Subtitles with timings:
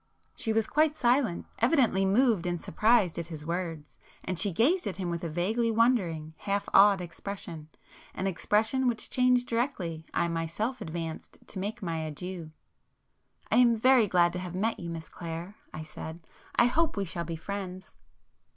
[0.35, 4.97] She was quite silent; evidently moved and surprised at his words; and she gazed at
[4.97, 11.37] him with a vaguely wondering, half awed expression,—an expression which changed directly I myself advanced
[11.45, 12.49] to make my adieu.
[13.51, 17.23] [p 240]"I am very glad to have met you, Miss Clare,"—I said—"I hope we shall
[17.25, 17.93] be friends!"